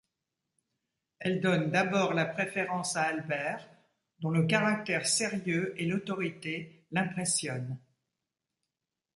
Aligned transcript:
Elle 1.19 1.41
donne 1.41 1.69
d'abord 1.69 2.15
la 2.15 2.25
préférence 2.25 2.95
à 2.95 3.03
Albert, 3.03 3.69
dont 4.17 4.31
le 4.31 4.47
caractère 4.47 5.05
sérieux 5.05 5.79
et 5.79 5.85
l'autorité 5.85 6.87
l'impressionnent. 6.89 7.77